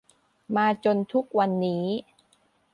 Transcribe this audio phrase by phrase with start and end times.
[0.55, 1.85] มาจนทุกวันนี้